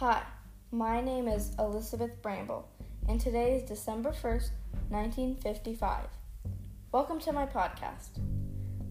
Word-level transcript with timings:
Hi, 0.00 0.22
my 0.72 1.00
name 1.00 1.26
is 1.26 1.52
Elizabeth 1.58 2.20
Bramble, 2.20 2.68
and 3.08 3.18
today 3.18 3.56
is 3.56 3.62
December 3.62 4.10
1st, 4.10 4.50
1955. 4.90 6.04
Welcome 6.92 7.18
to 7.20 7.32
my 7.32 7.46
podcast. 7.46 8.20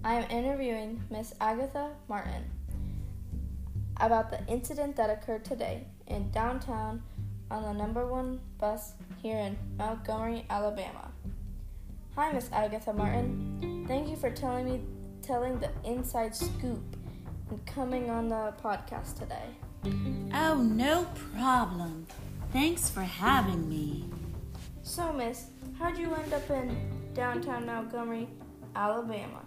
I 0.04 0.16
am 0.16 0.32
interviewing 0.32 1.04
Miss 1.12 1.36
Agatha 1.40 1.92
Martin 2.10 2.50
about 3.98 4.32
the 4.32 4.44
incident 4.48 4.96
that 4.96 5.12
occurred 5.12 5.46
today 5.46 5.86
in 6.08 6.32
downtown 6.32 7.04
on 7.52 7.62
the 7.62 7.74
number 7.74 8.08
one 8.08 8.40
bus 8.58 8.94
here 9.22 9.38
in 9.38 9.56
Montgomery, 9.78 10.48
Alabama. 10.50 11.12
Hi, 12.16 12.32
Miss 12.32 12.50
Agatha 12.52 12.94
Martin. 12.94 13.86
Thank 13.88 14.10
you 14.10 14.16
for 14.16 14.32
telling 14.32 14.66
me 14.66 14.82
telling 15.22 15.60
the 15.60 15.70
inside 15.84 16.36
scoop 16.36 16.82
and 17.52 17.64
coming 17.68 18.10
on 18.10 18.28
the 18.28 18.56
podcast 18.64 19.20
today. 19.20 19.54
Oh, 20.34 20.62
no 20.62 21.08
problem. 21.38 22.08
Thanks 22.52 22.90
for 22.90 23.02
having 23.02 23.70
me. 23.70 24.06
So, 24.82 25.14
Miss, 25.14 25.48
how'd 25.78 25.98
you 25.98 26.14
end 26.16 26.34
up 26.34 26.50
in 26.50 26.76
downtown 27.14 27.66
Montgomery, 27.66 28.28
Alabama? 28.76 29.42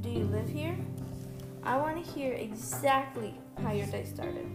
Do 0.00 0.10
you 0.10 0.24
live 0.24 0.48
here? 0.48 0.76
I 1.62 1.76
want 1.76 2.04
to 2.04 2.12
hear 2.12 2.34
exactly 2.34 3.34
how 3.62 3.72
your 3.72 3.86
day 3.86 4.04
started. 4.04 4.46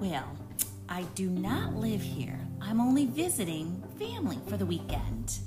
Well, 0.00 0.36
I 0.88 1.02
do 1.14 1.30
not 1.30 1.76
live 1.76 2.02
here. 2.02 2.38
I'm 2.60 2.80
only 2.80 3.06
visiting 3.06 3.82
family 3.98 4.38
for 4.48 4.56
the 4.56 4.66
weekend. 4.66 5.38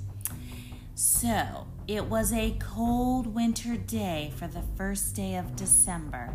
So, 0.94 1.66
it 1.86 2.04
was 2.04 2.32
a 2.32 2.56
cold 2.58 3.26
winter 3.26 3.76
day 3.76 4.32
for 4.36 4.46
the 4.46 4.62
first 4.76 5.14
day 5.14 5.36
of 5.36 5.56
December. 5.56 6.34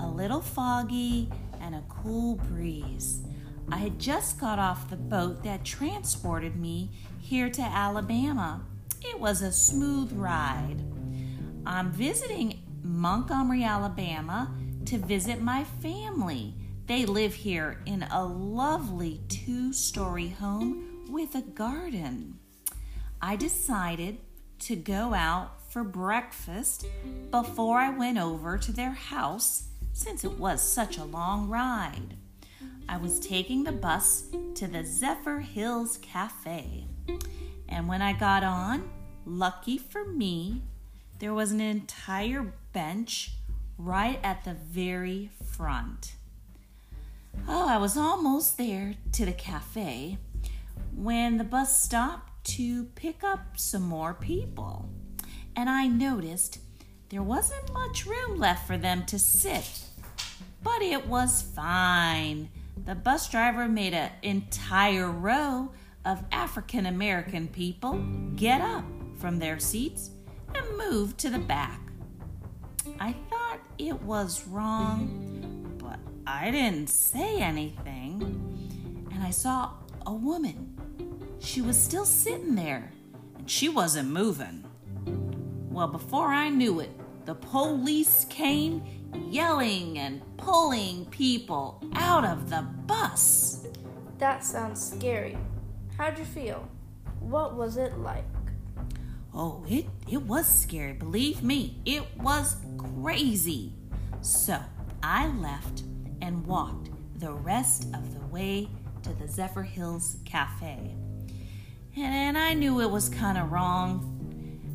A 0.00 0.06
little 0.06 0.40
foggy 0.40 1.30
and 1.60 1.74
a 1.74 1.84
cool 1.88 2.36
breeze. 2.36 3.22
I 3.70 3.76
had 3.76 3.98
just 3.98 4.40
got 4.40 4.58
off 4.58 4.88
the 4.88 4.96
boat 4.96 5.44
that 5.44 5.64
transported 5.64 6.56
me 6.56 6.90
here 7.20 7.50
to 7.50 7.62
Alabama. 7.62 8.62
It 9.02 9.20
was 9.20 9.42
a 9.42 9.52
smooth 9.52 10.12
ride. 10.12 10.82
I'm 11.66 11.92
visiting 11.92 12.62
Montgomery, 12.82 13.64
Alabama 13.64 14.54
to 14.86 14.96
visit 14.96 15.42
my 15.42 15.64
family. 15.64 16.54
They 16.86 17.04
live 17.04 17.34
here 17.34 17.82
in 17.84 18.04
a 18.04 18.24
lovely 18.24 19.20
two 19.28 19.74
story 19.74 20.28
home 20.28 21.04
with 21.10 21.34
a 21.34 21.42
garden. 21.42 22.38
I 23.20 23.36
decided 23.36 24.18
to 24.60 24.76
go 24.76 25.12
out 25.12 25.70
for 25.70 25.84
breakfast 25.84 26.86
before 27.30 27.78
I 27.78 27.90
went 27.90 28.16
over 28.16 28.56
to 28.56 28.72
their 28.72 28.92
house 28.92 29.68
since 29.98 30.22
it 30.22 30.38
was 30.38 30.62
such 30.62 30.96
a 30.96 31.04
long 31.04 31.48
ride. 31.48 32.14
I 32.88 32.98
was 32.98 33.18
taking 33.18 33.64
the 33.64 33.72
bus 33.72 34.26
to 34.54 34.68
the 34.68 34.84
Zephyr 34.84 35.40
Hills 35.40 35.98
Cafe. 36.00 36.86
And 37.68 37.88
when 37.88 38.00
I 38.00 38.12
got 38.12 38.44
on, 38.44 38.88
lucky 39.26 39.76
for 39.76 40.04
me, 40.04 40.62
there 41.18 41.34
was 41.34 41.50
an 41.50 41.60
entire 41.60 42.52
bench 42.72 43.32
right 43.76 44.20
at 44.22 44.44
the 44.44 44.54
very 44.54 45.30
front. 45.44 46.14
Oh, 47.48 47.68
I 47.68 47.78
was 47.78 47.96
almost 47.96 48.56
there 48.56 48.94
to 49.12 49.26
the 49.26 49.32
cafe 49.32 50.18
when 50.94 51.38
the 51.38 51.44
bus 51.44 51.82
stopped 51.82 52.44
to 52.52 52.84
pick 52.94 53.24
up 53.24 53.58
some 53.58 53.82
more 53.82 54.14
people. 54.14 54.88
And 55.56 55.68
I 55.68 55.88
noticed 55.88 56.60
there 57.08 57.22
wasn't 57.22 57.72
much 57.72 58.06
room 58.06 58.38
left 58.38 58.64
for 58.64 58.78
them 58.78 59.04
to 59.06 59.18
sit. 59.18 59.87
But 60.62 60.82
it 60.82 61.06
was 61.06 61.42
fine. 61.42 62.50
The 62.84 62.94
bus 62.94 63.28
driver 63.28 63.68
made 63.68 63.94
an 63.94 64.10
entire 64.22 65.10
row 65.10 65.70
of 66.04 66.24
African 66.32 66.86
American 66.86 67.48
people 67.48 68.02
get 68.34 68.60
up 68.60 68.84
from 69.18 69.38
their 69.38 69.58
seats 69.58 70.10
and 70.54 70.64
move 70.78 71.16
to 71.18 71.30
the 71.30 71.38
back. 71.38 71.80
I 72.98 73.14
thought 73.28 73.58
it 73.78 74.00
was 74.02 74.46
wrong, 74.46 75.76
but 75.78 75.98
I 76.26 76.50
didn't 76.50 76.88
say 76.88 77.40
anything. 77.40 79.06
And 79.12 79.22
I 79.22 79.30
saw 79.30 79.72
a 80.06 80.14
woman. 80.14 80.74
She 81.40 81.60
was 81.60 81.80
still 81.80 82.04
sitting 82.04 82.54
there, 82.54 82.90
and 83.36 83.50
she 83.50 83.68
wasn't 83.68 84.10
moving. 84.10 84.64
Well, 85.70 85.88
before 85.88 86.28
I 86.28 86.48
knew 86.48 86.80
it, 86.80 86.90
the 87.26 87.34
police 87.34 88.24
came 88.30 88.82
yelling 89.14 89.98
and 89.98 90.22
pulling 90.36 91.06
people 91.06 91.82
out 91.94 92.24
of 92.24 92.50
the 92.50 92.62
bus. 92.86 93.66
That 94.18 94.44
sounds 94.44 94.84
scary. 94.84 95.36
How'd 95.96 96.18
you 96.18 96.24
feel? 96.24 96.68
What 97.20 97.54
was 97.54 97.76
it 97.76 97.98
like? 97.98 98.24
Oh, 99.34 99.64
it, 99.68 99.86
it 100.08 100.22
was 100.22 100.46
scary. 100.46 100.92
Believe 100.92 101.42
me, 101.42 101.80
it 101.84 102.02
was 102.18 102.56
crazy. 102.76 103.72
So 104.20 104.58
I 105.02 105.28
left 105.28 105.82
and 106.20 106.46
walked 106.46 106.90
the 107.20 107.32
rest 107.32 107.84
of 107.94 108.14
the 108.14 108.26
way 108.26 108.68
to 109.02 109.12
the 109.12 109.28
Zephyr 109.28 109.62
Hills 109.62 110.16
Cafe. 110.24 110.94
And 111.96 112.38
I 112.38 112.54
knew 112.54 112.80
it 112.80 112.90
was 112.90 113.08
kind 113.08 113.38
of 113.38 113.50
wrong. 113.52 114.14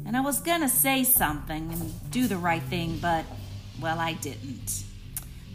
And 0.05 0.17
I 0.17 0.21
was 0.21 0.41
gonna 0.41 0.69
say 0.69 1.03
something 1.03 1.71
and 1.71 2.11
do 2.11 2.27
the 2.27 2.37
right 2.37 2.63
thing, 2.63 2.99
but, 3.01 3.25
well, 3.83 3.99
I 3.99 4.13
didn't. 4.13 4.85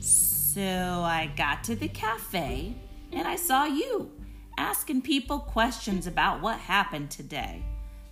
So 0.00 0.60
I 0.60 1.32
got 1.34 1.64
to 1.64 1.74
the 1.74 1.88
cafe 1.88 2.74
and 3.10 3.26
I 3.26 3.36
saw 3.36 3.64
you 3.64 4.10
asking 4.58 5.00
people 5.00 5.38
questions 5.38 6.06
about 6.06 6.42
what 6.42 6.58
happened 6.58 7.10
today. 7.10 7.64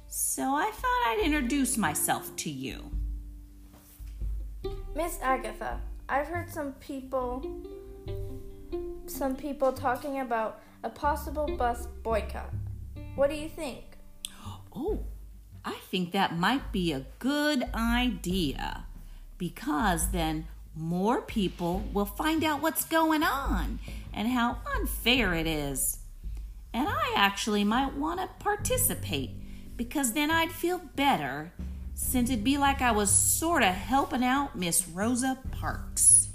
So 0.09 0.43
I 0.55 0.71
thought 0.73 1.03
I'd 1.07 1.21
introduce 1.23 1.77
myself 1.77 2.35
to 2.37 2.51
you. 2.51 2.91
Miss 4.95 5.19
Agatha, 5.21 5.81
I've 6.09 6.29
heard 6.29 6.51
some 6.51 6.73
people 6.75 7.45
some 9.07 9.37
people 9.37 9.71
talking 9.71 10.21
about 10.21 10.63
a 10.83 10.89
possible 10.89 11.47
bus 11.59 11.89
boycott. 12.03 12.55
What 13.17 13.29
do 13.29 13.37
you 13.37 13.51
think? 13.51 13.85
Oh, 14.75 15.05
I 15.63 15.75
think 15.91 16.13
that 16.13 16.39
might 16.39 16.73
be 16.73 16.93
a 16.93 17.05
good 17.19 17.65
idea 17.75 18.86
because 19.39 20.11
then 20.11 20.47
more 20.75 21.23
people 21.23 21.85
will 21.93 22.05
find 22.05 22.45
out 22.45 22.63
what's 22.63 22.85
going 22.85 23.23
on 23.23 23.79
and 24.13 24.29
how 24.29 24.59
unfair 24.77 25.35
it 25.35 25.47
is. 25.47 25.99
And 26.73 26.89
I 26.89 27.13
actually 27.15 27.65
might 27.65 27.95
want 27.95 28.21
to 28.21 28.29
participate 28.43 29.31
because 29.77 30.13
then 30.13 30.31
I'd 30.31 30.53
feel 30.53 30.81
better 30.95 31.53
since 31.95 32.29
it'd 32.29 32.45
be 32.45 32.59
like 32.59 32.83
I 32.83 32.93
was 32.93 33.11
sort 33.11 33.63
of 33.63 33.75
helping 33.75 34.23
out 34.23 34.57
Miss 34.57 34.87
Rosa 34.87 35.39
Parks. 35.51 36.26